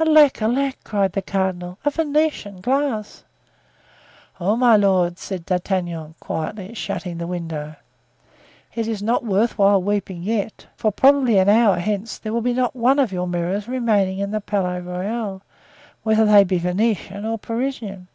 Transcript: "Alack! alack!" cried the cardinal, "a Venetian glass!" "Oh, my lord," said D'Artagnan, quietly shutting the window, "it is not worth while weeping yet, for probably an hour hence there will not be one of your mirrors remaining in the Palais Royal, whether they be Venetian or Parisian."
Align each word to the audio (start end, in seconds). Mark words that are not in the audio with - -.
"Alack! 0.00 0.42
alack!" 0.42 0.74
cried 0.82 1.12
the 1.12 1.22
cardinal, 1.22 1.78
"a 1.84 1.90
Venetian 1.90 2.60
glass!" 2.60 3.22
"Oh, 4.40 4.56
my 4.56 4.76
lord," 4.76 5.20
said 5.20 5.46
D'Artagnan, 5.46 6.16
quietly 6.18 6.74
shutting 6.74 7.16
the 7.16 7.28
window, 7.28 7.76
"it 8.74 8.88
is 8.88 9.04
not 9.04 9.24
worth 9.24 9.56
while 9.56 9.80
weeping 9.80 10.24
yet, 10.24 10.66
for 10.74 10.90
probably 10.90 11.38
an 11.38 11.48
hour 11.48 11.76
hence 11.78 12.18
there 12.18 12.32
will 12.32 12.42
not 12.52 12.72
be 12.72 12.78
one 12.80 12.98
of 12.98 13.12
your 13.12 13.28
mirrors 13.28 13.68
remaining 13.68 14.18
in 14.18 14.32
the 14.32 14.40
Palais 14.40 14.80
Royal, 14.80 15.42
whether 16.02 16.24
they 16.26 16.42
be 16.42 16.58
Venetian 16.58 17.24
or 17.24 17.38
Parisian." 17.38 18.08